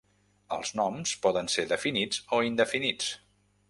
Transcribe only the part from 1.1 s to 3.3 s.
poden ser definits o indefinits.